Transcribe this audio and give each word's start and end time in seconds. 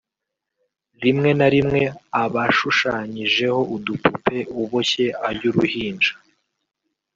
rimwe 1.03 1.29
na 1.39 1.47
rimwe 1.53 1.81
abaashushanyijeho 2.23 3.61
udupupe 3.75 4.37
uboshye 4.61 5.05
ay’uruhinja 5.27 6.13